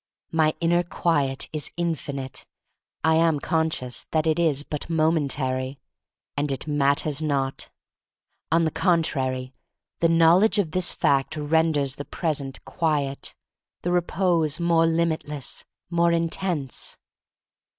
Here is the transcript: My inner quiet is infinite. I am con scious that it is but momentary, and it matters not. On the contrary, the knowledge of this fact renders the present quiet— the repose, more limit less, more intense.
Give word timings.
My 0.31 0.55
inner 0.59 0.81
quiet 0.81 1.47
is 1.53 1.69
infinite. 1.77 2.47
I 3.03 3.17
am 3.17 3.39
con 3.39 3.69
scious 3.69 4.07
that 4.09 4.25
it 4.25 4.39
is 4.39 4.63
but 4.63 4.89
momentary, 4.89 5.77
and 6.35 6.51
it 6.51 6.65
matters 6.65 7.21
not. 7.21 7.69
On 8.51 8.63
the 8.63 8.71
contrary, 8.71 9.53
the 9.99 10.09
knowledge 10.09 10.57
of 10.57 10.71
this 10.71 10.91
fact 10.91 11.37
renders 11.37 11.97
the 11.97 12.05
present 12.05 12.65
quiet— 12.65 13.35
the 13.83 13.91
repose, 13.91 14.59
more 14.59 14.87
limit 14.87 15.27
less, 15.27 15.65
more 15.91 16.11
intense. 16.11 16.97